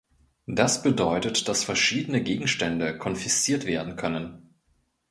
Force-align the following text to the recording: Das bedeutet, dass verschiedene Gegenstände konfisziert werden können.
Das 0.47 0.81
bedeutet, 0.81 1.47
dass 1.47 1.63
verschiedene 1.63 2.23
Gegenstände 2.23 2.97
konfisziert 2.97 3.67
werden 3.67 3.97
können. 3.97 4.55